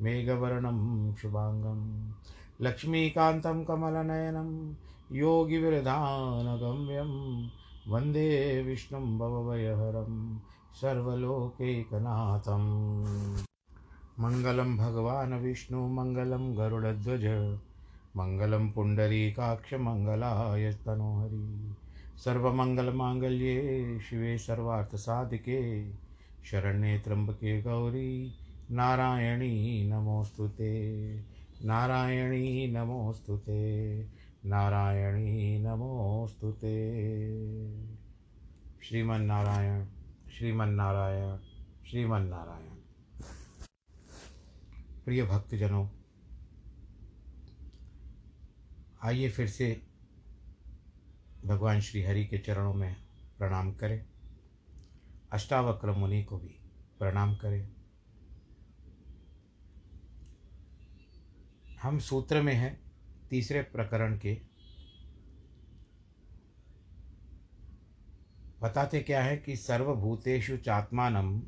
[0.00, 2.10] मेघवर्णं शुभाङ्गं
[2.60, 4.74] लक्ष्मीकान्तं कमलनयनं
[5.12, 7.42] योगिविरधानगम्यं
[7.92, 10.38] वंदे विष्णुं भवभयहरं,
[10.80, 13.36] सर्वलोकैकनाथम्।
[14.20, 17.58] मङ्गलं भगवान् विष्णु, मङ्गलं गरुडध्वज,
[18.16, 21.74] मङ्गलं पुण्डरीकाक्षमङ्गलाय तनोहरि।
[22.24, 25.90] सर्वमङ्गलमाङ्गल्ये शिवे सर्वार्थसाधिके,
[26.44, 28.34] शरण्ये त्र्यम्बके गौरी
[28.70, 31.16] नारायणी नमोऽस्तु ते।
[31.64, 34.02] नारायणी नमोऽस्तु ते।
[34.44, 36.76] नारायणी नमोऽस्तु ते।
[38.82, 39.86] श्रीमन्नारायण
[40.30, 41.38] श्रीमन्नारायण
[41.90, 42.76] श्रीमन्नारायण।
[45.04, 45.88] प्रिय भक्तजनों,
[49.02, 49.82] आइए फिर से
[51.44, 52.96] भगवान श्री हरि के चरणों में
[53.38, 54.06] प्रणाम करें।
[55.32, 56.60] अष्टावक्र मुनि को भी
[56.98, 57.75] प्रणाम करें।
[61.82, 62.80] हम सूत्र में हैं,
[63.30, 64.40] तीसरे प्रकरण के।
[68.62, 71.40] बताते क्या है कि सर्वभूतेषु चात्मानं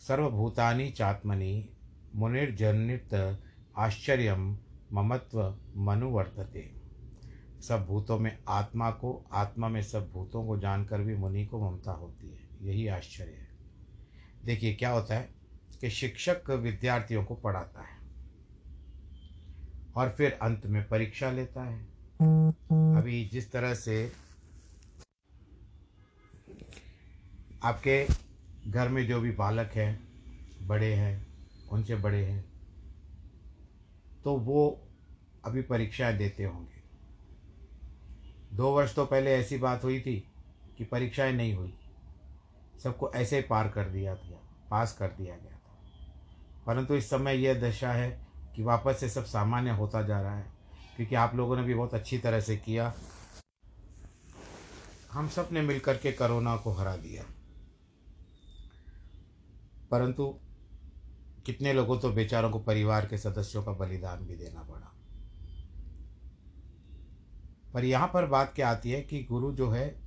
[0.00, 1.68] सर्वभूतानि चात्मनि,
[2.14, 3.38] मुनिर्जनित
[3.76, 4.34] आश्चर्य
[4.92, 6.74] ममत्व मनुवर्तते।
[7.60, 11.92] सब भूतों में आत्मा को, आत्मा में सब भूतों को जानकर भी मुनि को ममता
[11.92, 13.48] होती है। यही आश्चर्य है।
[14.44, 15.34] देखिए क्या होता है
[15.80, 17.99] कि शिक्षक विद्यार्थियों को पढ़ाता है।
[19.96, 21.84] और फिर अंत में परीक्षा लेता है।
[22.96, 24.12] अभी जिस तरह से
[27.62, 28.06] आपके
[28.66, 30.08] घर में जो भी बालक हैं,
[30.66, 31.26] बड़े हैं,
[31.68, 32.44] उनसे बड़े हैं
[34.24, 34.88] तो वो
[35.44, 36.80] अभी परीक्षाएँ देते होंगे।
[38.56, 40.16] दो वर्ष तो पहले ऐसी बात हुई थी
[40.78, 41.74] कि परीक्षाएँ नहीं हुई।
[42.82, 44.38] सबको ऐसे पार कर दिया गया,
[44.70, 45.78] पास कर दिया गया था।
[46.66, 48.29] परंतु इस समय यह दशा है
[48.60, 50.52] कि वापस से सब सामान्य होता जा रहा है,
[50.96, 52.94] क्योंकि आप लोगों ने भी बहुत अच्छी तरह से किया।
[55.12, 57.24] हम सबने मिलकर के कोरोना को हरा दिया।
[59.90, 60.40] परंतु
[61.46, 64.92] कितने लोगों तो बेचारों को परिवार के सदस्यों का बलिदान भी देना पड़ा।
[67.74, 70.00] पर यहाँ पर बात क्या आती है कि गुरु जो है,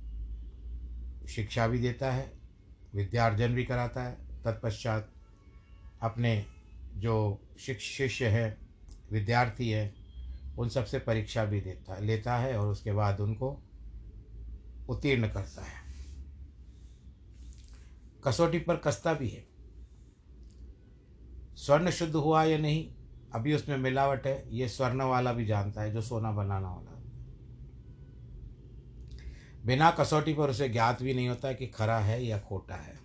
[1.26, 2.32] शिक्षा भी देता है,
[2.94, 5.10] विद्यार्जन भी कराता है। तत्पश्चात
[6.02, 6.53] अपने
[6.96, 8.58] जो शिष्य है,
[9.12, 9.94] विद्यार्थी है,
[10.58, 13.62] उन सबसे परीक्षा भी देता, लेता है और उसके बाद उनको
[14.88, 15.84] उत्तीर्ण करता है।
[18.26, 19.46] कसौटी पर कसता भी है।
[21.56, 22.94] स्वर्ण शुद्ध हुआ या नहीं,
[23.32, 26.90] अभी उसमें मिलावट है, ये स्वर्ण वाला भी जानता है, जो सोना बनाना वाला।
[29.64, 33.03] बिना कसौटी पर उसे ज्ञात भी नहीं होता कि खरा है या खोटा है।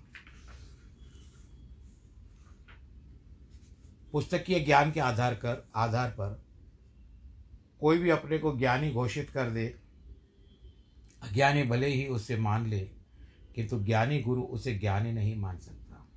[4.12, 6.44] पुस्तकीय ज्ञान के आधार कर, आधार पर
[7.82, 9.76] कोई भी अपने को ज्ञानी घोषित कर दे,
[11.24, 12.80] अज्ञानी भले ही उससे मान ले,
[13.56, 16.08] किंतु ज्ञानी गुरु उसे ज्ञानी नहीं मान सकता।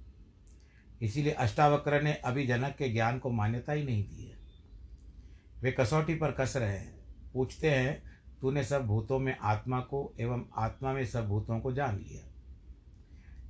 [1.03, 4.37] इसीलिए अष्टावक्र ने अभी जनक के ज्ञान को मान्यता ही नहीं दी है।
[5.63, 6.95] वे कसौटी पर कस रहे हैं।
[7.35, 8.03] पूछते हैं,
[8.41, 12.32] तूने सब भूतों में आत्मा को एवं आत्मा में सब भूतों को जान लिया?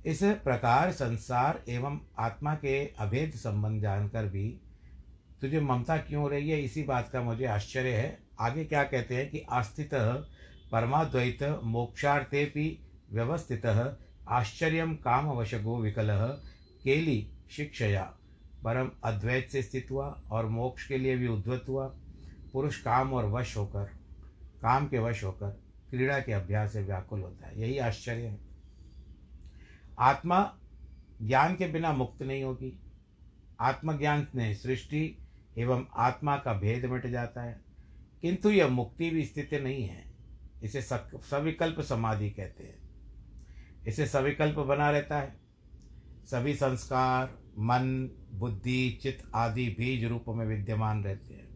[0.05, 4.61] इस प्रकार संसार एवं आत्मा के अभेद संबंध जानकर भी
[5.41, 6.61] तुझे ममता क्यों हो रही है?
[6.61, 9.89] इसी बात का मुझे आश्चर्य है। आगे क्या कहते हैं कि आस्थित
[10.71, 12.79] परमाद्वैत मोक्षार्थे भी
[13.11, 13.65] व्यवस्थित
[14.29, 16.09] आश्चर्य कामवशगो विकल
[16.83, 18.03] केली शिक्षया।
[18.63, 21.87] परम अद्वैत से स्थित हुआ और मोक्ष के लिए भी उद्वत हुआ।
[22.53, 23.83] पुरुष काम और वश होकर,
[24.61, 25.49] काम के वश होकर,
[25.89, 28.52] क्रीड़ा के अभ्यास से व्याकुल होता है। यही आश्चर्य है।
[29.99, 30.59] आत्मा
[31.21, 32.79] ज्ञान के बिना मुक्त नहीं होगी।
[33.59, 35.17] आत्मज्ञान ने सृष्टि
[35.57, 37.61] एवं आत्मा का भेद मिट जाता है।
[38.21, 40.13] किंतु यह मुक्ति भी स्थिति नहीं है।
[40.63, 42.89] इसे सविकल्प समाधि कहते हैं।
[43.87, 45.39] इसे सविकल्प बना रहता है।
[46.25, 51.47] सभी संस्कार, मन, बुद्धि, चित्त आदि बीज रूप में विद्यमान रहते हैं।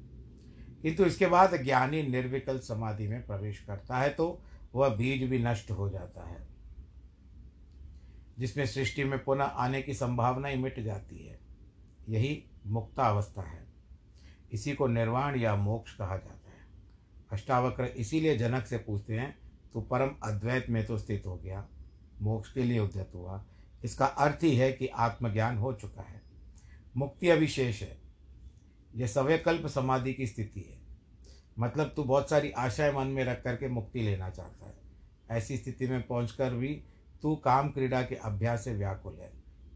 [0.81, 4.41] किंतु इसके बाद ज्ञानी निर्विकल्प समाधि में प्रवेश करता है तो
[4.75, 6.56] वह बीज भी नष्ट हो जाता है।
[8.39, 11.39] जिसमें सृष्टि में पुनः आने की संभावना ही मिट जाती है।
[12.09, 13.67] यही मुक्ता अवस्था है।
[14.51, 16.67] इसी को निर्वाण या मोक्ष कहा जाता है।
[17.31, 19.37] अष्टावक्र इसीलिए जनक से पूछते हैं
[19.73, 21.67] तो परम अद्वैत में तो स्थित हो गया।
[22.21, 23.45] मोक्ष के लिए उद्यत हुआ।
[23.83, 26.21] इसका अर्थ ही है कि आत्मज्ञान हो चुका है।
[26.97, 28.01] मुक्ति अविशेष है।
[28.95, 30.77] यह सवयकल्प समाधि की स्थिति है।
[31.59, 34.77] मतलब तू बहुत सारी आशाएँ मन में रख करके मुक्ति लेना चाहता है।
[35.31, 36.83] ऐसी स्थिति में पहुंचकर भी
[37.23, 39.31] तू काम क्रीड़ा के अभ्यास से व्याकुल है।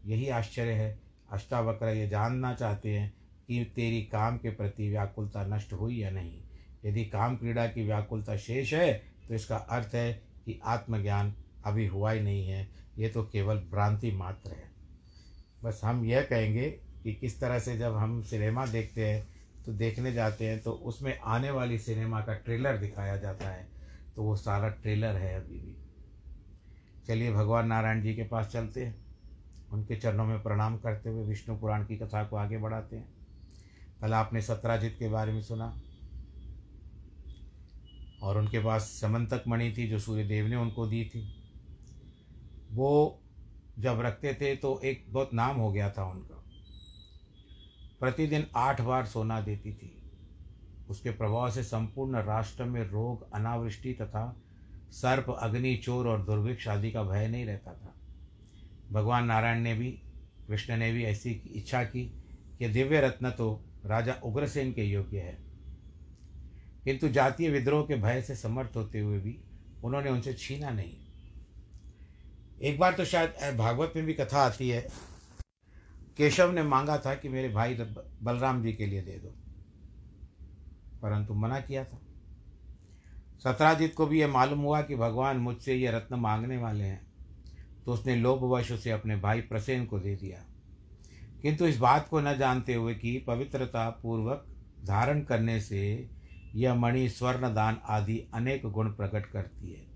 [0.06, 0.98] यही आश्चर्य है।
[1.32, 3.12] अष्टावक्र ये जानना चाहते हैं
[3.48, 6.42] कि तेरी काम के प्रति व्याकुलता नष्ट हुई या नहीं।
[6.84, 8.92] यदि काम क्रीड़ा की व्याकुलता शेष है
[9.28, 10.12] तो इसका अर्थ है
[10.46, 11.34] कि आत्मज्ञान
[11.64, 12.68] अभी हुआ ही नहीं है।
[12.98, 14.70] ये तो केवल भ्रांति मात्र है।
[15.64, 16.70] बस हम यह कहेंगे
[17.02, 19.26] कि किस तरह से जब हम सिनेमा देखते हैं
[19.66, 23.68] तो देखने जाते हैं तो उसमें आने वाली सिनेमा का ट्रेलर दिखाया जाता है।
[24.16, 25.76] तो वो सारा ट्रेलर है अभी भी।
[27.06, 29.06] चलिए भगवान नारायण जी के पास चलते हैं।
[29.72, 33.08] उनके चरणों में प्रणाम करते हुए विष्णु पुराण की कथा को आगे बढ़ाते हैं।
[34.00, 35.80] कल आपने सत्राजित के बारे में सुना।
[38.22, 41.34] और उनके पास समंतक मणि थी जो सूर्य देव ने उनको दी थी।
[42.72, 43.20] वो
[43.78, 46.44] जब रखते थे तो एक बहुत नाम हो गया था उनका।
[48.00, 50.02] प्रतिदिन आठ बार सोना देती थी।
[50.88, 54.41] उसके प्रभाव से संपूर्ण राष्ट्र में रोग, अनावृष्टि तथा
[54.92, 57.94] सर्प, अग्नि, चोर और दुर्भिक्ष आदि का भय नहीं रहता था।
[58.92, 59.90] भगवान नारायण ने भी,
[60.48, 62.04] कृष्ण ने भी ऐसी इच्छा की
[62.58, 65.36] कि दिव्य रत्न तो राजा उग्रसेन के योग्य है।
[66.84, 69.38] किंतु जातीय विद्रोह के भय से समर्थ होते हुए भी
[69.84, 70.96] उन्होंने उनसे छीना नहीं।
[72.60, 74.86] एक बार तो शायद भागवत में भी कथा आती है।
[76.18, 79.34] केशव ने मांगा था कि मेरे भाई बलराम जी के लिए दे दो,
[81.02, 81.98] परंतु मना किया था।
[83.44, 87.00] सत्राजित को भी यह मालूम हुआ कि भगवान मुझसे ये रत्न मांगने वाले हैं
[87.84, 90.44] तो उसने लोभवश उसे अपने भाई प्रसेन को दे दिया।
[91.42, 94.46] किंतु इस बात को न जानते हुए कि पवित्रता पूर्वक
[94.86, 96.10] धारण करने से
[96.54, 99.86] यह मणि स्वर्ण दान आदि अनेक गुण प्रकट करती है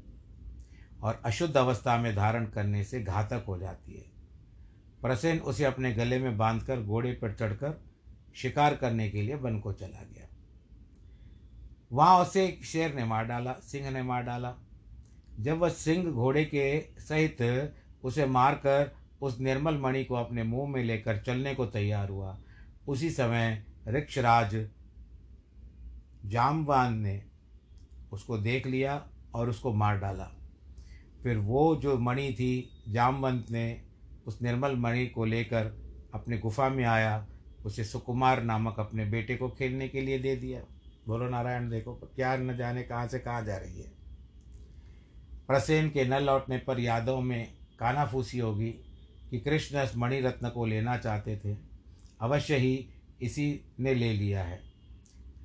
[1.03, 4.05] और अशुद्ध अवस्था में धारण करने से घातक हो जाती है।
[5.03, 7.81] प्रसेन उसे अपने गले में बांधकर घोड़े पर चढ़कर
[8.35, 10.25] शिकार करने के लिए वन को चला गया।
[11.93, 14.55] वहाँ उसे शेर ने मार डाला, सिंह ने मार डाला।
[15.40, 17.73] जब वह सिंह घोड़े के सहित
[18.05, 18.90] उसे मारकर
[19.21, 22.38] उस निर्मल मणि को अपने मुँह में लेकर चलने को तैयार हुआ,
[22.88, 24.69] उसी समय रिक्षराज
[26.25, 27.23] जामवान ने
[28.12, 30.31] उसको देख लिया और उसको मार डाला।
[31.23, 33.83] फिर वो जो मणि थी, जामवंत ने
[34.26, 35.73] उस निर्मल मणि को लेकर
[36.14, 37.26] अपने गुफा में आया,
[37.64, 40.61] उसे सुकुमार नामक अपने बेटे को खेलने के लिए दे दिया।
[41.07, 43.93] बोलो नारायण, देखो क्या न जाने कहाँ से कहाँ जा रही है।
[45.49, 48.71] प्रसेन के न लौटने पर यादव में कानाफूसी होगी
[49.31, 51.57] कि कृष्ण मणिरत्न को लेना चाहते थे।
[52.21, 52.89] अवश्य ही
[53.23, 54.61] इसी ने ले लिया है।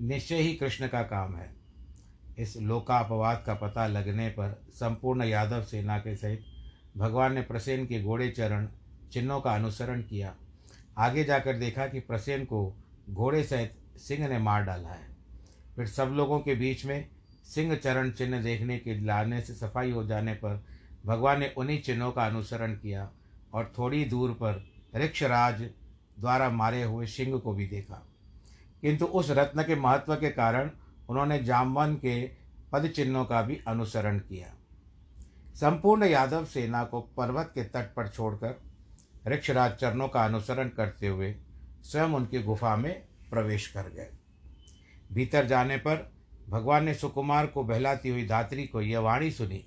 [0.01, 1.53] निश्चय ही कृष्ण का काम है।
[2.39, 6.45] इस लोकापवाद का पता लगने पर संपूर्ण यादव सेना के सहित
[6.97, 8.67] भगवान ने प्रसेन के घोड़े चरण,
[9.11, 10.35] चिन्हों का अनुसरण किया।
[10.97, 12.75] आगे जाकर देखा कि प्रसेन को
[13.09, 15.10] घोड़े सहित सिंह ने मार डाला है।
[15.75, 17.09] फिर सब लोगों के बीच में
[17.45, 20.63] सिंह चरण चिन्ह देखने के लाने से सफ़ाई हो जाने पर
[21.05, 23.11] भगवान ने उन्हीं चिन्हों का अनुसरण किया
[23.53, 25.61] और थोड़ी दूर पर ऋक्षराज
[26.19, 28.07] द्वारा मारे हुए सिंह को भी देखा।
[28.81, 30.71] किंतु उस रत्न के महत्व के कारण
[31.09, 32.31] उन्होंने जामवन के
[32.71, 34.53] पद चिन्हों का भी अनुसरण किया।
[35.55, 38.61] संपूर्ण यादव सेना को पर्वत के तट पर छोड़कर
[39.27, 41.35] ऋक्षराज चरणों का अनुसरण करते हुए
[41.83, 44.09] स्वयं उनकी गुफा में प्रवेश कर गए।
[45.13, 46.11] भीतर जाने पर
[46.49, 49.65] भगवान ने सुकुमार को बहलाती हुई धात्री को यह वाणी सुनी।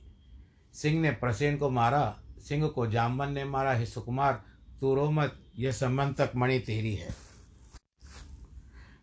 [0.72, 4.44] सिंह ने प्रसेन को मारा, सिंह को जामवन ने मारा। हे सुकुमार,
[4.80, 7.08] तू रो मत यह समंतक मणि तेरी है।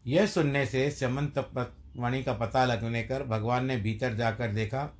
[0.07, 4.97] यह सुनने से समंतक मणि का पता लगने कर भगवान ने भीतर जाकर देखा,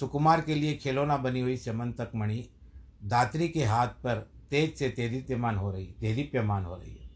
[0.00, 2.48] सुकुमार के लिए खिलौना बनी हुई समंतक मणि
[3.04, 7.10] दात्री के हाथ पर तेज से तेदित्यमान हो रही तेदीप्यमान हो रही है।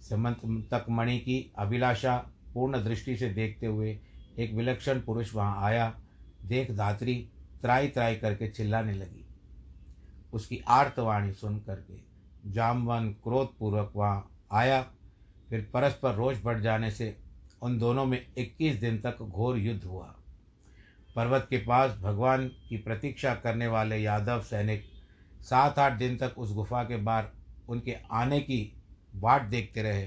[0.00, 2.16] समंतक मणि की अभिलाषा
[2.58, 3.98] पूर्ण दृष्टि से देखते हुए
[4.38, 6.00] एक विलक्षण पुरुष वहाँ आया,
[6.44, 7.14] देख धात्री
[7.62, 9.24] त्राई त्राई करके चिल्लाने लगी।
[10.32, 12.00] उसकी आर्तवाणी सुन करके
[12.50, 14.82] जामवन क्रोधपूर्वक वहाँ आया,
[15.50, 17.16] फिर परस्पर रोष बढ़ जाने से
[17.62, 20.14] उन दोनों में इक्कीस दिन तक घोर युद्ध हुआ।
[21.16, 24.84] पर्वत के पास भगवान की प्रतीक्षा करने वाले यादव सैनिक
[25.40, 27.28] सात आठ दिन तक उस गुफा के बाहर
[27.68, 28.82] उनके आने की
[29.16, 30.02] बाट देखते रहे।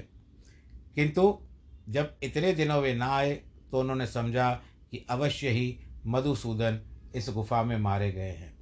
[0.94, 1.42] किंतु
[1.88, 3.32] जब इतने दिनों वे ना आए
[3.70, 6.80] तो उन्होंने समझा कि अवश्य ही मधुसूदन
[7.14, 8.58] इस गुफा में मारे गए हैं।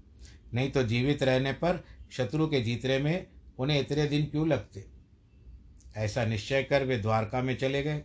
[0.54, 3.26] नहीं तो जीवित रहने पर शत्रु के जीतने में
[3.58, 4.86] उन्हें इतने दिन क्यों लगते?
[5.96, 8.02] ऐसा निश्चय कर वे द्वारका में चले गए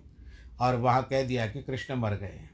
[0.60, 2.50] और वहाँ कह दिया कि कृष्ण मर गए हैं।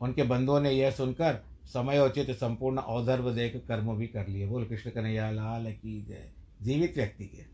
[0.00, 4.64] उनके बंधुओं ने यह सुनकर समय उचित संपूर्ण औधर्व देख कर्म भी कर लिए। बोल,
[4.64, 7.53] कृष्ण कन्हैया, लाल की जय। जीवित व्यक्ति के।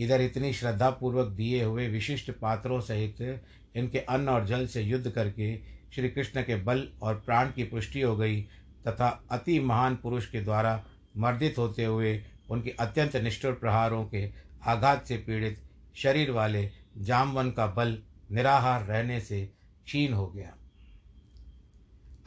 [0.00, 3.42] इधर इतनी श्रद्धापूर्वक दिए हुए विशिष्ट पात्रों सहित
[3.76, 5.56] इनके अन्न और जल से युद्ध करके
[5.94, 8.40] श्री कृष्ण के बल और प्राण की पुष्टि हो गई
[8.88, 10.84] तथा अति महान पुरुष के द्वारा
[11.16, 14.30] मर्दित होते हुए उनके अत्यंत निष्ठुर प्रहारों के
[14.66, 15.62] आघात से पीड़ित
[15.94, 17.98] शरीर वाले जामवन का बल
[18.30, 19.44] निराहार रहने से
[19.84, 20.54] क्षीण हो गया।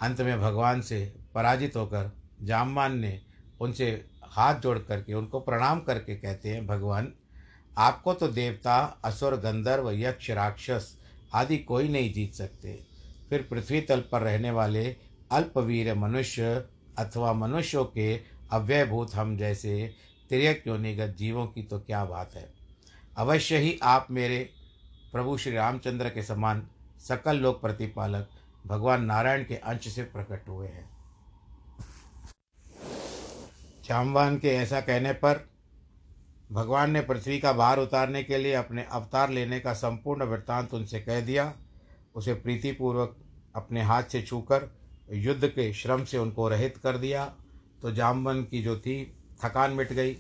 [0.02, 2.12] अंत में भगवान से पराजित होकर
[2.42, 3.20] जामवान ने
[3.62, 3.90] उनसे
[4.24, 7.14] हाथ जोड़ करके उनको प्रणाम करके कहते हैं, भगवान
[7.78, 10.98] आपको तो देवता, असुर, गंधर्व, यक्ष, राक्षस
[11.34, 12.84] आदि कोई नहीं जीत सकते।
[13.30, 14.96] फिर पृथ्वी तल पर रहने वाले
[15.32, 16.66] अल्पवीर मनुष्य
[16.98, 19.94] अथवा मनुष्यों के अव्ययभूत हम जैसे
[20.30, 22.54] तिरक योनिगत जीवों की तो क्या बात है?
[23.18, 24.50] अवश्य ही आप मेरे
[25.12, 26.68] प्रभु श्री रामचंद्र के समान
[27.08, 28.30] सकल लोक प्रतिपालक
[28.68, 30.90] भगवान नारायण के अंश से प्रकट हुए हैं।
[33.90, 35.53] जामवान के ऐसा कहने पर
[36.52, 41.00] भगवान ने पृथ्वी का भार उतारने के लिए अपने अवतार लेने का संपूर्ण वृत्तांत उनसे
[41.00, 41.54] कह दिया।
[42.16, 43.18] उसे प्रीतिपूर्वक
[43.56, 44.76] अपने हाथ से छूकर
[45.14, 47.26] युद्ध के श्रम से उनको रहित कर दिया।
[47.82, 50.18] तो जामवन की जो थी, थकान मिट गई।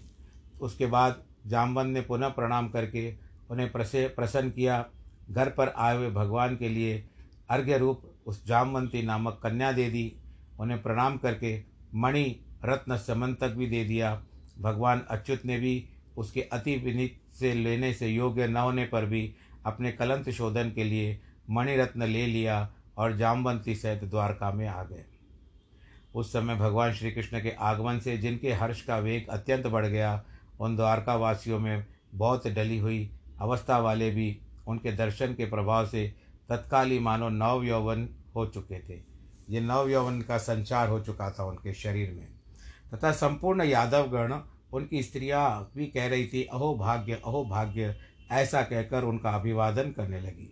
[0.61, 3.15] उसके बाद जामवन ने पुनः प्रणाम करके
[3.49, 4.85] उन्हें प्रसे, प्रसन्न किया।
[5.31, 7.09] घर पर आए हुए भगवान के लिए
[7.49, 10.15] अर्घ्य रूप उस जामवंती नामक कन्या दे दी।
[10.59, 11.63] उन्हें प्रणाम करके
[11.95, 14.23] मणि रत्न समन तक भी दे दिया।
[14.59, 19.35] भगवान अच्युत ने भी उसके अति विनीत से लेने से योग्य न होने पर भी
[19.65, 25.05] अपने कलंत शोधन के लिए मणिरत्न ले लिया और जामवंती सहित द्वारका में आ गए।
[26.15, 30.23] उस समय भगवान श्री कृष्ण के आगमन से जिनके हर्ष का वेग अत्यंत बढ़ गया,
[30.59, 36.13] उन द्वारका वासियों में बहुत डली हुई अवस्था वाले भी उनके दर्शन के प्रभाव से
[36.49, 39.01] तत्काल मानो नव यौवन हो चुके थे।
[39.49, 42.27] ये नव यौवन का संचार हो चुका था उनके शरीर में।
[42.93, 44.33] तथा संपूर्ण यादव गण
[44.73, 47.95] उनकी स्त्रियाँ भी कह रही थी, अहो भाग्य अहो भाग्य,
[48.31, 50.49] ऐसा कहकर उनका अभिवादन करने लगी।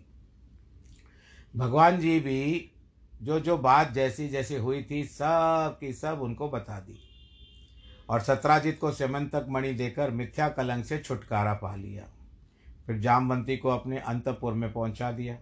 [1.56, 2.70] भगवान जी भी
[3.22, 6.98] जो जो बात जैसी जैसी हुई थी, सब की सब उनको बता दी
[8.08, 12.06] और सत्राजित को सेमंतक मणि देकर मिथ्या कलंक से छुटकारा पा लिया।
[12.86, 15.38] फिर जामवंती को अपने अंतपुर में पहुँचा दिया।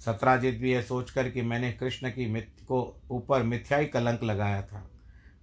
[0.00, 2.80] सत्राजित भी यह सोचकर कि मैंने कृष्ण की मिथ को
[3.10, 4.90] ऊपर मिथ्याई कलंक लगाया था।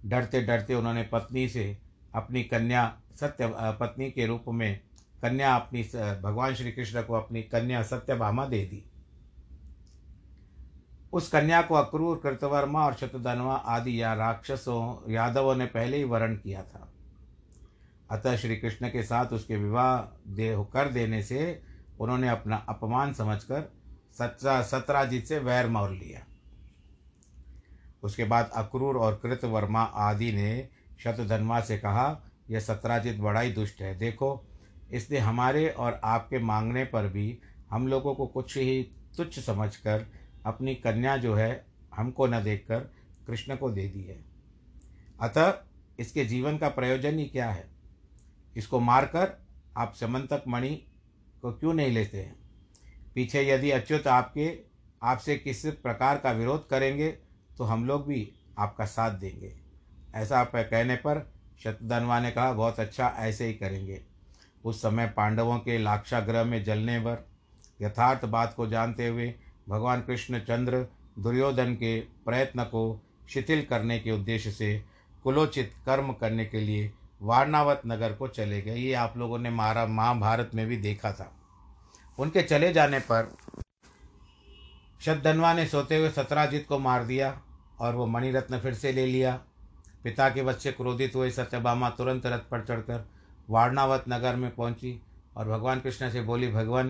[0.04, 1.83] डरते डरते उन्होंने पत्नी से
[2.14, 4.80] अपनी कन्या, सत्य पत्नी के रूप में
[5.22, 5.82] कन्या अपनी
[6.22, 8.84] भगवान श्री कृष्ण को अपनी कन्या सत्यभामा दे दी।
[11.12, 16.36] उस कन्या को अक्रूर, कृतवर्मा और शतधनवा आदि या राक्षसों, यादवों ने पहले ही वर्ण
[16.36, 16.88] किया था।
[18.10, 19.96] अतः श्री कृष्ण के साथ उसके विवाह
[20.34, 21.62] दे, कर देने से
[22.00, 23.72] उन्होंने अपना अपमान समझकर
[24.18, 26.24] सत्रा, सत्राजित से वैर मोर लिया।
[28.02, 30.68] उसके बाद अक्रूर और कृतवर्मा आदि ने
[30.98, 34.44] शतधन्मा से कहा, यह सत्राजित बड़ा ही दुष्ट है। देखो,
[34.92, 37.38] इसने हमारे और आपके मांगने पर भी
[37.70, 38.82] हम लोगों को कुछ ही
[39.16, 40.06] तुच्छ समझकर
[40.46, 42.80] अपनी कन्या जो है हमको न देखकर
[43.26, 44.18] कृष्ण को दे दी है।
[45.20, 45.54] अतः
[45.98, 47.66] इसके जीवन का प्रयोजन ही क्या है?
[48.56, 49.32] इसको मारकर
[49.76, 50.74] आप समंतक मणि
[51.42, 52.36] को क्यों नहीं लेते हैं?
[53.14, 54.58] पीछे यदि अच्युत आपके,
[55.02, 57.08] आपसे किस प्रकार का विरोध करेंगे
[57.58, 59.63] तो हम लोग भी आपका साथ देंगे।
[60.14, 61.26] ऐसा कहने पर
[61.64, 64.00] शतधनवा ने कहा, बहुत अच्छा ऐसे ही करेंगे।
[64.64, 67.26] उस समय पांडवों के लाक्षाग्रह में जलने पर
[67.82, 69.34] यथार्थ बात को जानते हुए
[69.68, 70.86] भगवान कृष्ण चंद्र
[71.18, 74.84] दुर्योधन के प्रयत्न को शिथिल करने के उद्देश्य से
[75.22, 76.92] कुलोचित कर्म करने के लिए
[77.22, 81.32] वारणावत नगर को चले गए। ये आप लोगों ने मारा, महाभारत में भी देखा था।
[82.18, 83.32] उनके चले जाने पर
[85.00, 87.40] शतधनवा ने सोते हुए सतराजित को मार दिया
[87.80, 89.40] और वो मणिरत्न फिर से ले लिया।
[90.04, 93.08] पिता के बच्चे क्रोधित हुए सत्यभामा तुरंत रथ पर चढ़कर
[93.50, 95.00] वारणावत नगर में पहुँची
[95.36, 96.88] और भगवान कृष्ण से बोली, भगवान,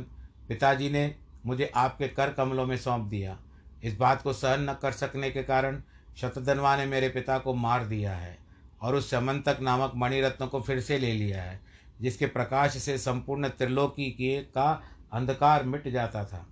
[0.49, 1.14] पिताजी ने
[1.47, 3.38] मुझे आपके कर कमलों में सौंप दिया।
[3.85, 5.83] इस बात को सहन न कर सकने के कारण
[6.16, 8.38] शतधनवा ने मेरे पिता को मार दिया है
[8.83, 11.61] और उस समंतक नामक मणिरत्न को फिर से ले लिया है,
[12.00, 16.47] जिसके प्रकाश से संपूर्ण त्रिलोकी के का अंधकार मिट जाता था।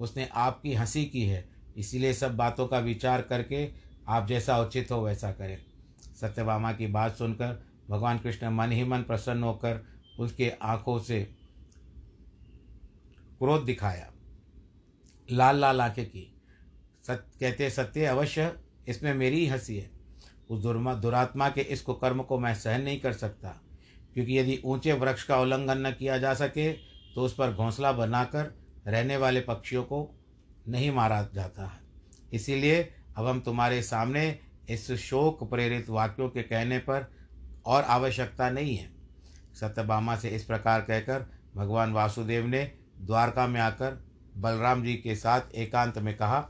[0.00, 3.68] उसने आपकी हँसी की है, इसीलिए सब बातों का विचार करके
[4.08, 5.67] आप जैसा उचित हो वैसा करें।
[6.20, 9.84] सत्यभामा की बात सुनकर भगवान कृष्ण मन ही मन प्रसन्न होकर
[10.18, 11.20] उसके आँखों से
[13.38, 14.10] क्रोध दिखाया।
[15.28, 16.34] लाल लाल आँखें की।
[17.04, 18.52] सत, कहते सत्य अवश्य
[18.88, 19.90] इसमें मेरी ही हँसी है।
[20.50, 23.48] उस दुर्मा, दुरात्मा के इस कर्म को मैं सहन नहीं कर सकता,
[24.14, 26.72] क्योंकि यदि ऊँचे वृक्ष का उल्लंघन न किया जा सके
[27.14, 28.52] तो उस पर घोंसला बनाकर
[28.86, 30.08] रहने वाले पक्षियों को
[30.68, 31.80] नहीं मारा जाता है।
[32.32, 32.82] इसीलिए
[33.16, 34.28] अब हम तुम्हारे सामने
[34.68, 37.10] इस शोक प्रेरित वाक्यों के कहने पर
[37.66, 38.90] और आवश्यकता नहीं है।
[39.54, 42.62] सत्यभामा से इस प्रकार कहकर भगवान वासुदेव ने
[43.00, 44.02] द्वारका में आकर
[44.36, 46.40] बलराम जी के साथ एकांत में कहा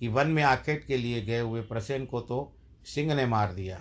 [0.00, 3.78] कि वन में आखेट के लिए गए हुए प्रसेन को तो सिंह ने मार दिया।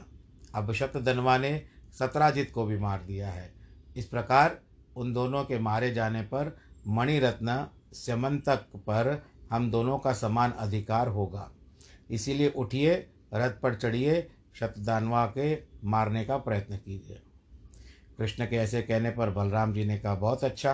[0.55, 1.65] अब शतधनवा ने
[1.99, 3.53] सतराजित को भी मार दिया है।
[3.97, 4.59] इस प्रकार
[4.95, 6.55] उन दोनों के मारे जाने पर
[6.87, 11.49] मणिरत्न स्यमंतक पर हम दोनों का समान अधिकार होगा।
[12.09, 12.95] इसीलिए उठिए
[13.33, 17.21] रथ पर चढ़िए, शतदानवा के मारने का प्रयत्न कीजिए।
[18.17, 20.73] कृष्ण के ऐसे कहने पर बलराम जी ने कहा, बहुत अच्छा।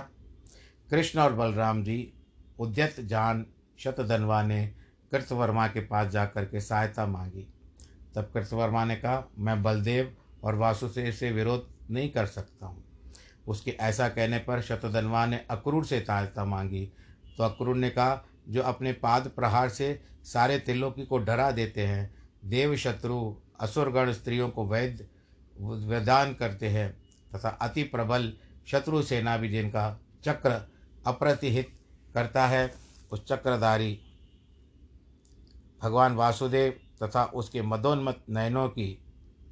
[0.89, 2.13] कृष्ण और बलराम जी
[2.60, 3.45] उद्यत जान
[3.80, 4.65] शतधनवा ने
[5.12, 7.47] कृतवर्मा के पास जाकर के सहायता मांगी।
[8.15, 12.84] तब कृतवर्मा ने कहा, मैं बलदेव और वासु से विरोध नहीं कर सकता हूँ।
[13.47, 16.91] उसके ऐसा कहने पर शतधनवा ने अक्रूर से सहायता मांगी।
[17.38, 22.22] तो अक्रूर ने कहा, जो अपने पाद प्रहार से सारे त्रिलोकी को डरा देते हैं
[22.43, 25.06] देव शत्रु असुरगण स्त्रियों को वैध
[25.58, 26.91] वैदान करते हैं
[27.36, 28.34] तथा अति प्रबल
[28.67, 30.51] शत्रु सेना भी जिनका चक्र
[31.08, 31.73] अप्रतिहित
[32.13, 32.73] करता है,
[33.12, 33.99] उस चक्रधारी
[35.84, 38.97] भगवान वासुदेव तथा उसके मदोन्मत नयनों की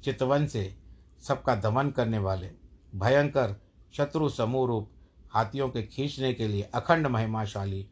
[0.04, 0.74] चितवन से
[1.22, 2.50] सबका दमन करने वाले
[2.94, 3.60] भयंकर
[3.96, 4.90] शत्रु समूह रूप
[5.34, 7.86] हाथियों के खींचने के लिए अखंड महिमाशाली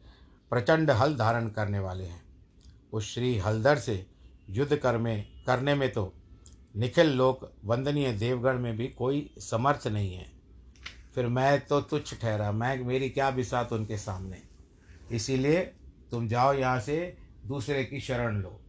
[0.51, 2.21] प्रचंड हल धारण करने वाले हैं।
[2.93, 4.10] उस श्री हलधर से
[4.51, 6.13] युद्ध कर में करने में तो
[6.75, 10.25] निखिल लोक वंदनीय देवगढ़ में भी कोई समर्थ नहीं है।
[11.15, 14.41] फिर मैं तो तुच्छ ठहरा, मैं, मेरी क्या बिसात उनके सामने?
[15.11, 15.59] इसीलिए
[16.11, 18.59] तुम जाओ यहाँ से दूसरे की शरण लो।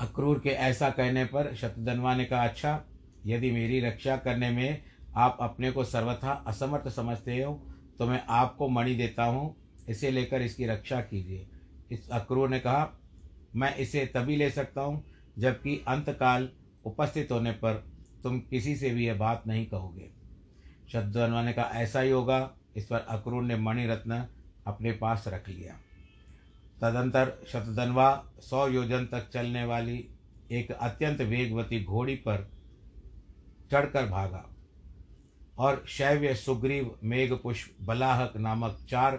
[0.00, 2.80] अक्रूर के ऐसा कहने पर शतधनवा ने कहा अच्छा
[3.26, 4.82] यदि मेरी रक्षा करने में
[5.16, 7.52] आप अपने को सर्वथा असमर्थ समझते हो
[7.98, 9.54] तो मैं आपको मणि देता हूँ।
[9.88, 11.46] इसे लेकर इसकी रक्षा कीजिए।
[11.90, 12.84] इस अक्रूर ने कहा
[13.56, 15.04] मैं इसे तभी ले सकता हूँ
[15.38, 16.48] जबकि अंतकाल
[16.84, 17.84] उपस्थित होने पर
[18.22, 20.10] तुम किसी से भी यह बात नहीं कहोगे।
[20.92, 24.26] शतधनवा ने कहा, ऐसा ही होगा। इस पर अक्रूर ने मणिरत्न
[24.66, 25.74] अपने पास रख लिया।
[26.82, 30.08] तदंतर शतधनवा सौ योजन तक चलने वाली
[30.52, 32.50] एक अत्यंत वेगवती घोड़ी पर
[33.72, 34.44] चढ़कर भागा
[35.58, 39.18] और शैव्य सुग्रीव मेघपुष्प बलाहक नामक चार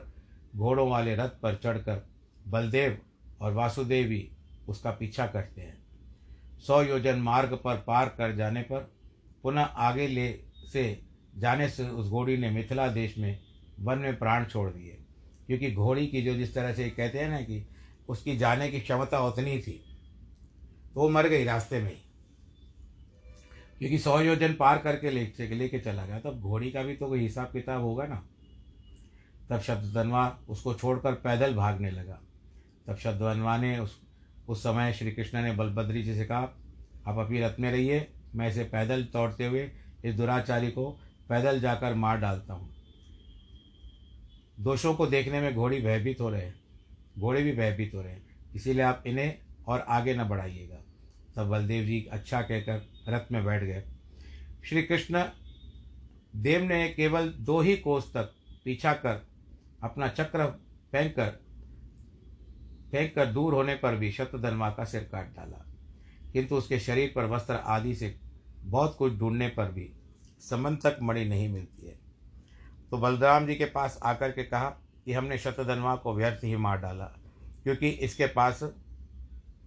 [0.56, 2.08] घोड़ों वाले रथ पर चढ़कर
[2.47, 2.97] बलदेव
[3.41, 4.32] और वासुदेव वासुदेवी
[4.67, 5.78] उसका पीछा करते हैं।
[6.67, 8.91] सौ योजन मार्ग पर पार कर जाने पर
[9.43, 10.39] पुनः आगे ले
[10.71, 11.02] से
[11.38, 13.39] जाने से उस घोड़ी ने मिथिला देश में
[13.80, 15.04] वन में प्राण छोड़ दिए।
[15.47, 17.67] क्योंकि घोड़ी की जो जिस तरह से कहते हैं ना कि
[18.10, 19.84] उसकी जाने की क्षमता उतनी थी
[20.93, 21.97] तो वो मर गई रास्ते में ही।
[23.80, 27.19] क्योंकि सौ योजन पार करके ले, लेके चला गया। तब घोड़ी का भी तो कोई
[27.19, 28.28] हिसाब किताब होगा ना।
[29.50, 32.21] तब शब्द धनवा उसको छोड़कर पैदल भागने लगा।
[32.88, 34.00] तब शब्दधनवा ने उस
[34.47, 36.39] उस समय श्री कृष्ण ने बलभद्री जी से कहा,
[37.08, 39.69] आप अपनी रथ में रहिए, मैं इसे पैदल तोड़ते हुए
[40.06, 40.89] इस दुराचारी को
[41.30, 42.69] पैदल जाकर मार डालता हूँ।
[44.60, 46.56] दोषों को देखने में घोड़ी भयभीत हो रहे हैं,
[47.19, 50.82] घोड़े भी भयभीत हो रहे हैं, इसीलिए आप इन्हें और आगे न बढ़ाइएगा।
[51.36, 53.84] तब बलदेव जी अच्छा कहकर रथ में बैठ गए।
[54.65, 55.23] श्री कृष्ण
[56.36, 58.34] देव ने केवल दो ही कोस तक
[58.65, 59.21] पीछा कर
[59.84, 60.45] अपना चक्र
[60.91, 61.47] फेंक कर
[62.98, 65.58] फेंक कर दूर होने पर भी शतधनवा का सिर काट डाला।
[66.34, 68.16] किंतु उसके शरीर पर वस्त्र आदि से
[68.62, 69.90] बहुत कुछ ढूँढने पर भी
[70.42, 71.96] समंतक मणि नहीं मिलती है।
[72.92, 74.70] तो बलराम जी के पास आकर के कहा
[75.06, 77.06] कि हमने शतधनवा को व्यर्थ ही मार डाला,
[77.64, 78.64] क्योंकि इसके पास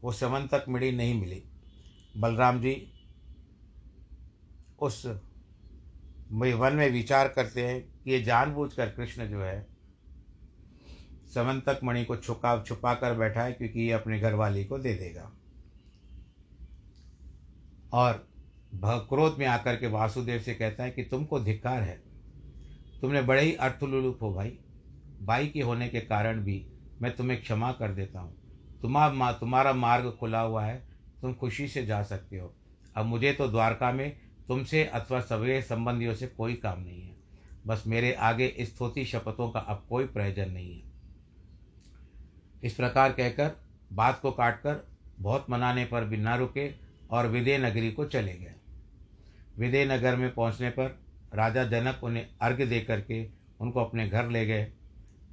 [0.03, 1.43] वो समंतक मणि नहीं मिली।
[2.17, 2.75] बलराम जी
[4.79, 5.07] उस
[6.33, 9.70] वन में विचार करते हैं कि ये जानबूझकर कृष्ण जो है
[11.35, 15.31] समंतक मणि को छुपा छुपा कर बैठा है क्योंकि ये अपने घरवाली को दे देगा।
[17.93, 18.29] और
[18.85, 22.03] क्रोध में आकर के वासुदेव से कहता है कि तुमको धिक्कार है।
[23.01, 24.59] तुमने बड़े ही अर्थलुलुप हो भाई।
[25.23, 26.67] भाई के होने के कारण भी
[27.03, 28.37] मैं तुम्हें क्षमा कर देता हूँ।
[28.83, 30.89] तुम्हारा मा, तुम्हारा मार्ग खुला हुआ है।
[31.23, 32.55] तुम खुशी से जा सकते हो।
[32.97, 34.17] अब मुझे तो द्वारका में
[34.49, 37.17] तुमसे अथवा सवेरे संबंधियों से कोई काम नहीं है।
[37.67, 40.90] बस मेरे आगे इस थोती शपथों का अब कोई प्रयोजन नहीं है।
[42.63, 43.51] इस प्रकार कहकर,
[43.93, 46.75] बात को काटकर, बहुत मनाने पर भी न रुके
[47.11, 48.55] और विदय नगरी को चले गए।
[49.59, 51.01] विदय नगर में पहुँचने पर
[51.35, 53.29] राजा जनक उन्हें अर्घ्य दे करके
[53.61, 54.73] उनको अपने घर ले गए।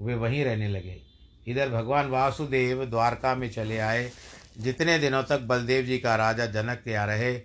[0.01, 1.01] वे वहीं रहने लगे।
[1.47, 4.11] इधर भगवान वासुदेव द्वारका में चले आए।
[4.57, 7.41] जितने दिनों तक बलदेव जी का राजा जनक के यहाँ रहे,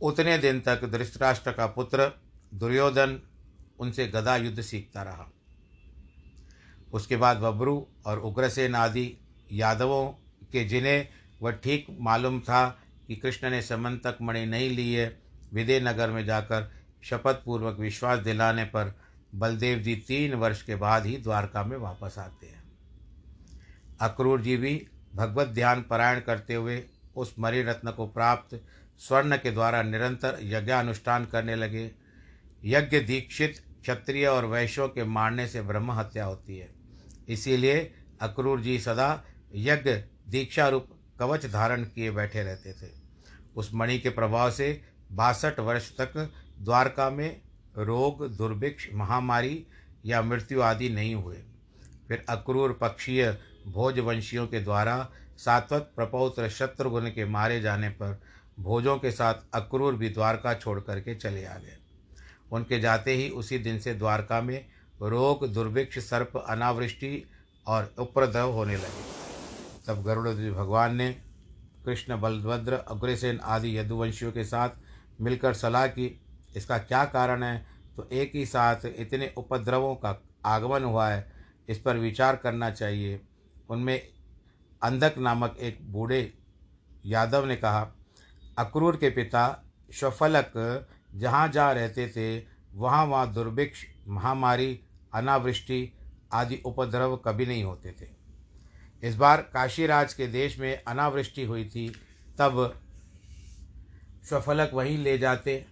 [0.00, 2.20] उतने दिन तक धृतराष्ट्र का पुत्र
[2.54, 3.22] दुर्योधन
[3.78, 5.32] उनसे गदा युद्ध सीखता रहा।
[6.92, 9.18] उसके बाद बबरू और उग्रसेन आदि
[9.52, 10.06] यादवों
[10.52, 11.08] के जिन्हें
[11.42, 12.66] वह ठीक मालूम था
[13.06, 15.20] कि कृष्ण ने समंतक मणि नहीं ली है
[15.52, 16.70] विदय नगर में जाकर
[17.02, 18.94] शपथ पूर्वक विश्वास दिलाने पर
[19.34, 22.62] बलदेव जी तीन वर्ष के बाद ही द्वारका में वापस आते हैं।
[24.00, 26.82] अक्रूर जी भी भगवत ध्यान पारायण करते हुए
[27.16, 28.60] उस मरी रत्न को प्राप्त
[28.98, 31.90] स्वर्ण के द्वारा निरंतर यज्ञानुष्ठान करने लगे।
[32.64, 36.79] यज्ञ दीक्षित क्षत्रिय और वैश्यों के मारने से ब्रह्म हत्या होती है।
[37.30, 39.92] इसीलिए अक्रूर जी सदा यज्ञ
[40.28, 40.88] दीक्षा रूप
[41.18, 42.90] कवच धारण किए बैठे रहते थे।
[43.56, 46.16] उस मणि के प्रभाव से बासठ वर्ष तक
[46.60, 47.40] द्वारका में
[47.76, 49.66] रोग, दुर्भिक्ष, महामारी
[50.06, 51.42] या मृत्यु आदि नहीं हुए।
[52.08, 58.20] फिर अक्रूर पक्षीय भोजवंशियों के द्वारा सात्वत प्रपौत्र शत्रुघ्न के मारे जाने पर
[58.60, 61.76] भोजों के साथ अक्रूर भी द्वारका छोड़ करके चले आ गए।
[62.52, 64.66] उनके जाते ही उसी दिन से द्वारका में
[65.02, 67.24] रोग, दुर्भिक्ष, सर्प, अनावृष्टि
[67.66, 69.08] और उपद्रव होने लगे।
[69.86, 71.10] तब गरुड़ भगवान ने
[71.84, 74.70] कृष्ण बलभद्र, अग्रसेन आदि यदुवंशियों के साथ
[75.20, 76.20] मिलकर सलाह की,
[76.56, 77.66] इसका क्या कारण है?
[77.96, 81.32] तो एक ही साथ इतने उपद्रवों का आगमन हुआ है,
[81.68, 83.20] इस पर विचार करना चाहिए।
[83.70, 84.08] उनमें
[84.82, 86.34] अंधक नामक एक बूढ़े
[87.06, 87.88] यादव ने कहा,
[88.58, 90.52] अक्रूर के पिता शफलक
[91.14, 94.80] जहाँ जहाँ रहते थे, वहाँ वहाँ दुर्भिक्ष, महामारी
[95.14, 95.92] अनावृष्टि
[96.32, 98.08] आदि उपद्रव कभी नहीं होते थे।
[99.02, 101.88] इस बार काशीराज के देश में अनावृष्टि हुई थी,
[102.38, 102.80] तब
[104.28, 105.66] स्वफलक वहीं ले जाते,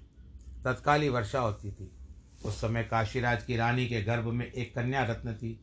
[0.65, 1.93] तत्काली वर्षा होती थी।
[2.45, 5.61] उस समय काशीराज की रानी के गर्भ में एक कन्या रत्न थी।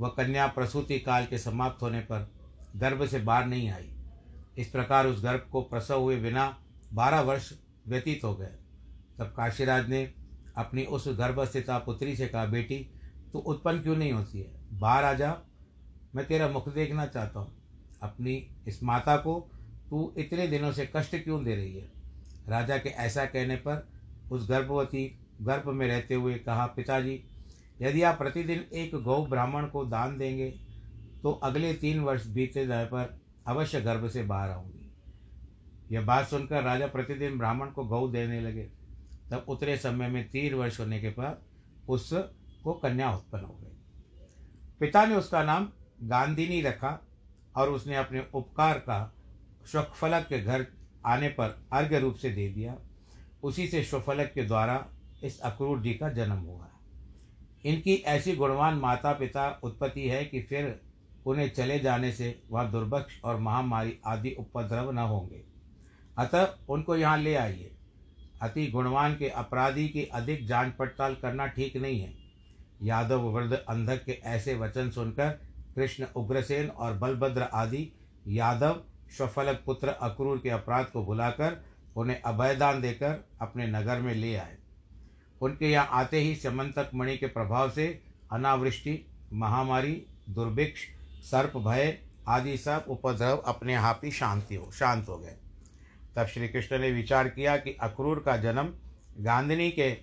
[0.00, 2.32] वह कन्या प्रसूति काल के समाप्त होने पर
[2.76, 3.92] गर्भ से बाहर नहीं आई।
[4.58, 6.58] इस प्रकार उस गर्भ को प्रसव हुए बिना
[6.92, 7.52] बारह वर्ष
[7.88, 8.54] व्यतीत हो गए।
[9.18, 10.14] तब काशीराज ने
[10.56, 12.90] अपनी उस गर्भस्थिता पुत्री से कहा, बेटी
[13.32, 14.50] तू उत्पन्न क्यों नहीं होती है?
[14.72, 15.36] बाहर आ जा।
[16.14, 17.52] मैं तेरा मुख देखना चाहता हूँ।
[18.02, 18.34] अपनी
[18.68, 19.40] इस माता को
[19.90, 21.88] तू इतने दिनों से कष्ट क्यों दे रही है?
[22.48, 23.88] राजा के ऐसा कहने पर
[24.32, 27.22] उस गर्भवती, गर्भ में रहते हुए कहा, पिताजी,
[27.82, 30.50] यदि आप प्रतिदिन एक गौ ब्राह्मण को दान देंगे
[31.22, 34.90] तो अगले तीन वर्ष बीते जाए पर अवश्य गर्भ से बाहर आऊँगी।
[35.90, 38.62] यह बात सुनकर राजा प्रतिदिन ब्राह्मण को गौ देने लगे।
[39.30, 41.42] तब उतरे समय में तीन वर्ष होने के बाद
[42.62, 43.70] उसको कन्या उत्पन्न हो गई।
[44.80, 45.68] पिता ने उसका नाम
[46.02, 47.06] गांधिनी रखा
[47.56, 49.14] और उसने अपने उपकार का
[49.66, 50.66] स्वफलक के घर
[51.06, 52.76] आने पर अर्घ्य रूप से दे दिया।
[53.42, 54.86] उसी से स्वफलक के द्वारा
[55.24, 56.68] इस अक्रूर जी का जन्म हुआ।
[57.64, 60.80] इनकी ऐसी गुणवान माता पिता उत्पत्ति है कि फिर
[61.26, 65.44] उन्हें चले जाने से वह दुर्भक्ष और महामारी आदि उपद्रव न होंगे।
[66.18, 67.70] अतः उनको यहाँ ले आइए।
[68.42, 72.21] अति गुणवान के अपराधी की अधिक जाँच पड़ताल करना ठीक नहीं है।
[72.82, 75.28] यादव वृद्ध अंधक के ऐसे वचन सुनकर
[75.74, 77.92] कृष्ण उग्रसेन और बलभद्र आदि
[78.28, 78.82] यादव
[79.16, 81.64] स्वफलक पुत्र अक्रूर के अपराध को भुलाकर
[81.96, 84.56] उन्हें अभयदान देकर अपने नगर में ले आए।
[85.42, 90.80] उनके यहाँ आते ही समंतक मणि के प्रभाव से अनावृष्टि, महामारी, दुर्भिक्ष,
[91.30, 95.36] सर्प भय आदि सब उपद्रव अपने आप ही शांति हो, शांत हो गए।
[96.16, 98.72] तब श्री कृष्ण ने विचार किया कि अक्रूर का जन्म
[99.20, 99.96] गांधनी के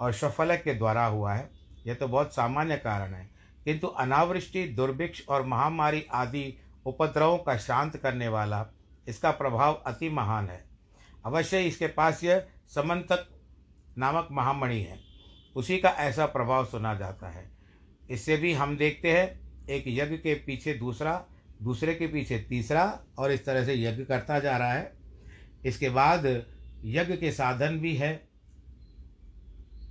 [0.00, 3.30] और शफलक के द्वारा हुआ है। यह तो बहुत सामान्य कारण है।
[3.64, 8.66] किंतु अनावृष्टि, दुर्भिक्ष और महामारी आदि उपद्रवों का शांत करने वाला
[9.08, 10.64] इसका प्रभाव अति महान है।
[11.26, 13.28] अवश्य इसके पास यह समंतक
[13.98, 15.00] नामक महामणि है।
[15.56, 17.50] उसी का ऐसा प्रभाव सुना जाता है।
[18.10, 21.26] इससे भी हम देखते हैं, एक यज्ञ के पीछे दूसरा,
[21.62, 24.92] दूसरे के पीछे तीसरा और इस तरह से यज्ञ करता जा रहा है।
[25.64, 26.46] इसके बाद
[26.84, 28.28] यज्ञ के साधन भी है।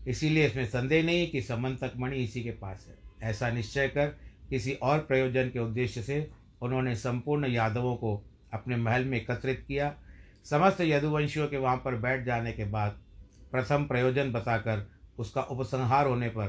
[0.07, 4.07] इसीलिए इसमें संदेह नहीं कि समंतक मणि इसी के पास है। ऐसा निश्चय कर
[4.49, 6.29] किसी और प्रयोजन के उद्देश्य से
[6.61, 8.15] उन्होंने संपूर्ण यादवों को
[8.53, 9.95] अपने महल में एकत्रित किया।
[10.45, 12.99] समस्त यदुवंशियों के वहाँ पर बैठ जाने के बाद
[13.51, 14.87] प्रथम प्रयोजन बताकर
[15.19, 16.47] उसका उपसंहार होने पर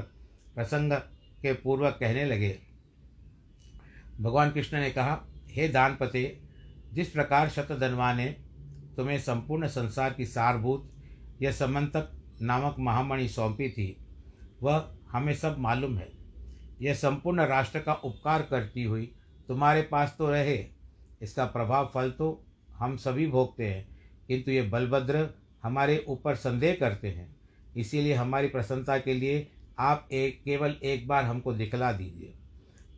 [0.55, 0.93] प्रसंग
[1.41, 2.57] के पूर्वक कहने लगे।
[4.21, 6.39] भगवान कृष्ण ने कहा, हे दानपते,
[6.93, 8.25] जिस प्रकार शतधनवा ने
[8.97, 10.91] तुम्हें संपूर्ण संसार की सारभूत
[11.41, 12.11] यह समंतक
[12.41, 13.95] नामक महामणि सौंपी थी।
[14.63, 16.11] वह हमें सब मालूम है।
[16.81, 19.05] यह संपूर्ण राष्ट्र का उपकार करती हुई,
[19.47, 20.65] तुम्हारे पास तो रहे।
[21.21, 23.87] इसका प्रभाव फल तो हम सभी भोगते हैं,
[24.27, 25.27] किंतु ये बलभद्र
[25.63, 27.35] हमारे ऊपर संदेह करते हैं।
[27.77, 29.47] इसीलिए हमारी प्रसन्नता के लिए
[29.79, 32.33] आप एक, केवल एक बार हमको दिखला दीजिए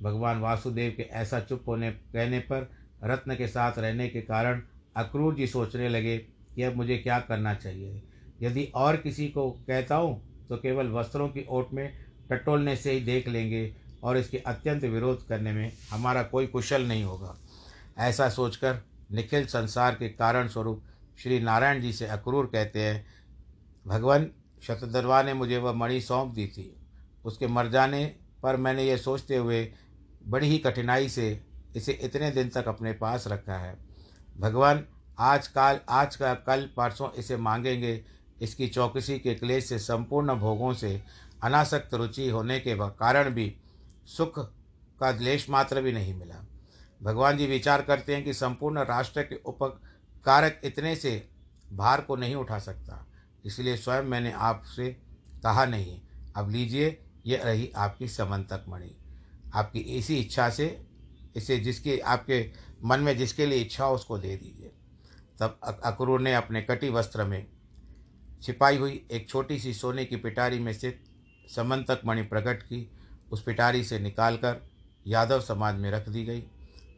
[0.01, 2.69] भगवान वासुदेव के ऐसा चुप होने, कहने पर
[3.03, 4.61] रत्न के साथ रहने के कारण
[4.97, 6.17] अक्रूर जी सोचने लगे
[6.55, 8.03] कि अब मुझे क्या करना चाहिए?
[8.41, 11.91] यदि और किसी को कहता हूँ तो केवल वस्त्रों की ओट में
[12.31, 17.03] टटोलने से ही देख लेंगे और इसके अत्यंत विरोध करने में हमारा कोई कुशल नहीं
[17.03, 17.35] होगा।
[17.99, 20.83] ऐसा सोचकर निखिल संसार के कारण स्वरूप
[21.19, 23.05] श्री नारायण जी से अक्रूर कहते हैं,
[23.85, 24.29] भगवान
[24.63, 26.73] शतधरवा ने मुझे वह मणि सौंप दी थी।
[27.25, 28.05] उसके मर जाने
[28.43, 29.67] पर मैंने यह सोचते हुए
[30.27, 31.39] बड़ी ही कठिनाई से
[31.75, 33.75] इसे इतने दिन तक अपने पास रखा है।
[34.39, 34.83] भगवान,
[35.17, 37.95] आज काल, आज का कल, परसों इसे मांगेंगे
[38.41, 41.03] इसकी चौकसी के क्लेश से संपूर्ण भोगों से
[41.43, 43.55] अनासक्त रुचि होने के कारण भी
[44.05, 44.39] सुख
[44.99, 46.45] का लेश मात्र भी नहीं मिला।
[47.03, 51.29] भगवान जी विचार करते हैं कि संपूर्ण राष्ट्र के उपकारक इतने से
[51.73, 53.07] भार को नहीं उठा सकता।
[53.45, 54.89] इसलिए स्वयं मैंने आपसे
[55.43, 56.01] कहा नहीं।
[56.35, 58.95] अब लीजिए, ये रही आपकी समंतक मणि।
[59.55, 60.85] आपकी इसी इच्छा से,
[61.35, 62.51] इसे जिसके, आपके
[62.83, 64.71] मन में जिसके लिए इच्छा हो, उसको दे दीजिए।
[65.39, 67.47] तब अक्रूर ने अपने कटी वस्त्र में
[68.41, 71.03] छिपाई हुई एक छोटी सी सोने की पिटारी में स्थित
[71.55, 72.91] समंतक मणि प्रकट की,
[73.31, 74.69] उस पिटारी से निकालकर
[75.07, 76.43] यादव समाज में रख दी गई।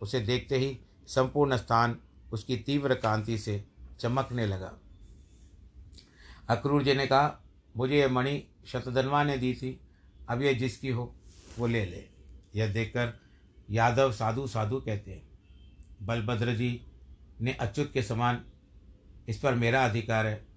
[0.01, 1.97] उसे देखते ही संपूर्ण स्थान
[2.33, 3.63] उसकी तीव्र कांति से
[3.99, 4.79] चमकने लगा।
[6.49, 7.43] अक्रूर जी ने कहा,
[7.77, 9.79] मुझे यह मणि शतधनवा ने दी थी,
[10.29, 11.15] अब यह जिसकी हो,
[11.59, 12.03] वो ले ले।
[12.55, 13.19] यह देखकर
[13.71, 15.27] यादव साधु साधु कहते हैं
[16.01, 16.85] बलभद्र जी
[17.41, 18.45] ने अच्युत के समान,
[19.29, 20.48] इस पर मेरा अधिकार है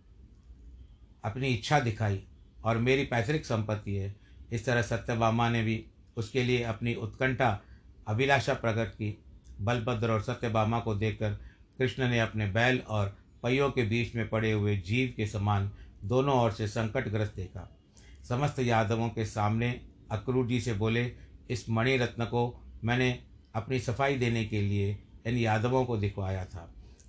[1.25, 2.23] अपनी इच्छा दिखाई
[2.65, 4.15] और मेरी पैतृक संपत्ति है।
[4.53, 5.85] इस तरह सत्यभामा ने भी
[6.17, 7.61] उसके लिए अपनी उत्कंठा,
[8.09, 9.19] अभिलाषा प्रकट की।
[9.61, 11.31] बलभद्र और सत्यभामा को देखकर
[11.79, 15.71] कृष्ण ने अपने बैल और पहियों के बीच में पड़े हुए जीव के समान
[16.05, 17.69] दोनों ओर से संकटग्रस्त देखा।
[18.29, 19.71] समस्त यादवों के सामने
[20.11, 21.13] अक्रूर जी से बोले,
[21.51, 23.19] इस मणि रत्न को मैंने
[23.55, 26.69] अपनी सफ़ाई देने के लिए इन यादवों को दिखवाया था।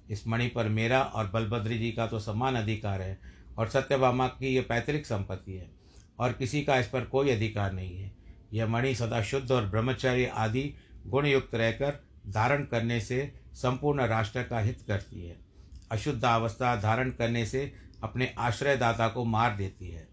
[0.09, 3.19] इस मणि पर मेरा और बलभद्र जी का तो समान अधिकार है
[3.57, 5.69] और सत्यभामा की ये पैतृक संपत्ति है
[6.19, 8.11] और किसी का इस पर कोई अधिकार नहीं है।
[8.53, 10.73] यह मणि सदा शुद्ध और ब्रह्मचर्य आदि
[11.07, 15.37] गुणयुक्त रहकर धारण करने से संपूर्ण राष्ट्र का हित करती है।
[15.91, 17.71] अशुद्ध अवस्था धारण करने से
[18.03, 20.07] अपने आश्रयदाता को मार देती है।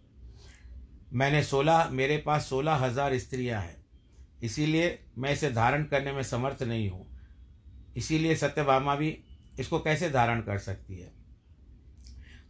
[1.12, 3.76] मैंने सोलह, मेरे पास सोलह हज़ार स्त्रियाँ हैं।
[4.42, 7.06] इसीलिए मैं इसे धारण करने में समर्थ नहीं हूँ।
[7.96, 9.16] इसीलिए सत्यभामा भी
[9.58, 11.12] इसको कैसे धारण कर सकती है?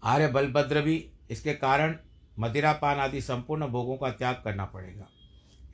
[0.04, 1.96] आर्य बलभद्र भी इसके कारण
[2.38, 5.08] मदिरापान आदि संपूर्ण भोगों का त्याग करना पड़ेगा।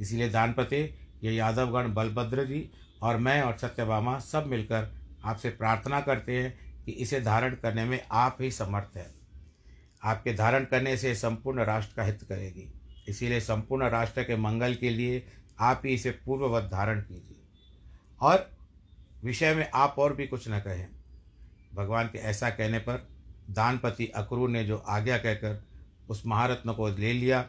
[0.00, 2.70] इसीलिए दानपते ये यादवगण बलभद्र जी
[3.02, 8.06] और मैं और सत्यभामा सब मिलकर आपसे प्रार्थना करते हैं कि इसे धारण करने में
[8.10, 9.14] आप ही समर्थ हैं।
[10.04, 12.72] आपके धारण करने से संपूर्ण राष्ट्र का हित करेगी।
[13.08, 15.26] इसीलिए संपूर्ण राष्ट्र के मंगल के लिए
[15.60, 17.42] आप ही इसे पूर्ववत धारण कीजिए।
[18.20, 18.50] और
[19.24, 20.88] विषय में आप और भी कुछ न कहें।
[21.74, 23.15] भगवान के ऐसा कहने पर
[23.50, 25.62] दानपति अक्रूर ने जो आज्ञा कहकर
[26.08, 27.42] उस महारत्न को ले लिया,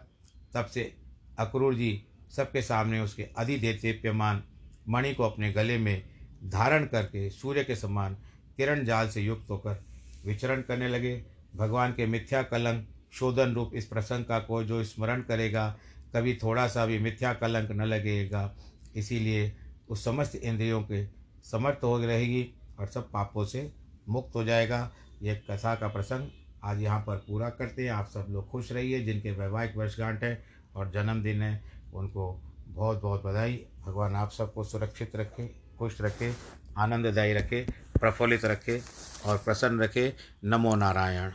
[0.53, 0.93] तब से
[1.39, 2.03] अक्रूर जी
[2.35, 4.43] सबके सामने उसके अधिदेत्यमान
[4.89, 6.03] मणि को अपने गले में
[6.43, 8.17] धारण करके सूर्य के समान
[8.57, 9.83] किरण जाल से युक्त होकर
[10.25, 15.21] विचरण करने लगे। भगवान के मिथ्या कलंक, शोधन रूप इस प्रसंग का को जो स्मरण
[15.21, 15.77] करेगा,
[16.15, 18.55] कभी थोड़ा सा भी मिथ्या कलंक न लगेगा।
[18.95, 19.57] इसीलिए
[19.89, 21.05] उस समस्त इंद्रियों के
[21.43, 22.47] समर्थ हो रहेगी
[22.79, 23.71] और सब पापों से
[24.09, 26.29] मुक्त हो जाएगा। यह कथा का प्रसंग
[26.63, 30.43] आज यहाँ पर पूरा करते हैं। आप सब लोग खुश रहिए, जिनके वैवाहिक वर्षगांठ है
[30.75, 35.47] और जन्मदिन है, उनको बहुत बहुत बधाई। भगवान आप सबको सुरक्षित रखे,
[35.79, 36.33] खुश रखे,
[36.77, 37.65] आनंददायी रखे,
[37.99, 38.81] प्रफुल्लित रखे
[39.25, 41.31] और प्रसन्न रखे। नमो नारायण।